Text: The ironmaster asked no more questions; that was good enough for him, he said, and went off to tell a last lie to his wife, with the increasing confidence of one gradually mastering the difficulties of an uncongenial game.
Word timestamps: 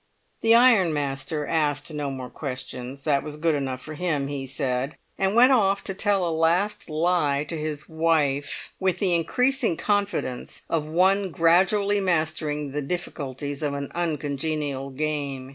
The 0.41 0.55
ironmaster 0.55 1.45
asked 1.45 1.93
no 1.93 2.09
more 2.09 2.31
questions; 2.31 3.03
that 3.03 3.21
was 3.21 3.37
good 3.37 3.53
enough 3.53 3.81
for 3.81 3.93
him, 3.93 4.29
he 4.29 4.47
said, 4.47 4.97
and 5.15 5.35
went 5.35 5.51
off 5.51 5.83
to 5.83 5.93
tell 5.93 6.27
a 6.27 6.33
last 6.35 6.89
lie 6.89 7.43
to 7.43 7.55
his 7.55 7.87
wife, 7.87 8.73
with 8.79 8.97
the 8.97 9.13
increasing 9.13 9.77
confidence 9.77 10.63
of 10.67 10.87
one 10.87 11.29
gradually 11.29 11.99
mastering 11.99 12.71
the 12.71 12.81
difficulties 12.81 13.61
of 13.61 13.75
an 13.75 13.91
uncongenial 13.93 14.89
game. 14.89 15.49